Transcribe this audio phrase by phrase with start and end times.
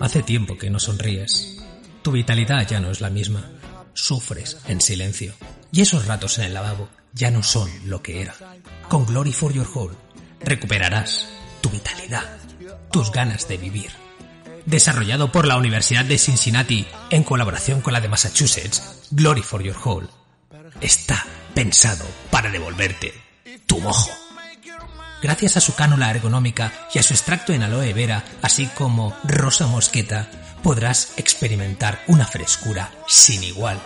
[0.00, 1.58] Hace tiempo que no sonríes.
[2.02, 3.50] Tu vitalidad ya no es la misma.
[3.92, 5.34] Sufres en silencio.
[5.72, 8.34] Y esos ratos en el lavabo ya no son lo que era.
[8.88, 9.96] Con Glory for Your Whole
[10.40, 11.28] recuperarás
[11.60, 12.38] tu vitalidad,
[12.90, 13.90] tus ganas de vivir.
[14.66, 19.76] Desarrollado por la Universidad de Cincinnati en colaboración con la de Massachusetts, Glory for Your
[19.82, 20.08] Whole
[20.80, 21.24] está
[21.54, 23.14] pensado para devolverte
[23.66, 24.23] tu mojo.
[25.24, 29.66] Gracias a su cánula ergonómica y a su extracto en aloe vera, así como rosa
[29.66, 30.28] mosqueta,
[30.62, 33.80] podrás experimentar una frescura sin igual.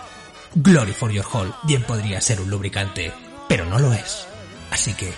[0.53, 3.13] Glory for Your Hall bien podría ser un lubricante,
[3.47, 4.27] pero no lo es.
[4.69, 5.13] Así que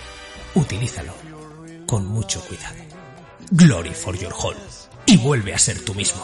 [0.53, 1.16] utilízalo
[1.88, 2.75] con mucho cuidado.
[3.50, 4.58] Glory for Your Hall
[5.08, 6.23] y vuelve a ser tú mismo.